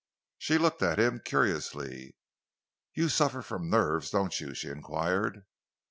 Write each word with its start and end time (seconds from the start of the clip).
She 0.39 0.57
looked 0.57 0.81
at 0.81 0.97
him 0.99 1.21
curiously. 1.23 2.15
"You 2.95 3.07
suffer 3.07 3.43
from 3.43 3.69
nerves, 3.69 4.09
don't 4.09 4.39
you?" 4.39 4.55
she 4.55 4.69
enquired. 4.69 5.45